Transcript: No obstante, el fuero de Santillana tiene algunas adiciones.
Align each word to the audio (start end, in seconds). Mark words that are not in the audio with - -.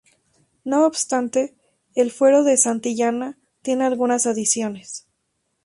No 0.65 0.87
obstante, 0.87 1.53
el 1.93 2.09
fuero 2.09 2.43
de 2.43 2.57
Santillana 2.57 3.37
tiene 3.61 3.85
algunas 3.85 4.25
adiciones. 4.25 5.05